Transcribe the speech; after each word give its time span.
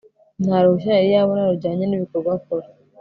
nta 0.43 0.57
ruhushya 0.63 0.91
yari 0.97 1.09
yabona 1.15 1.49
rujyanye 1.51 1.85
n'ibikorwa 1.87 2.31
akora 2.37 2.67